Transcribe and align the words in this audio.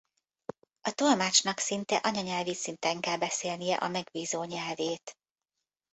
A 0.81 0.91
tolmácsnak 0.91 1.57
szinte 1.57 1.95
anyanyelvi 1.95 2.53
szinten 2.53 2.99
kell 2.99 3.17
beszélnie 3.17 3.75
a 3.75 3.87
megbízó 3.87 4.43
nyelvét. 4.43 5.13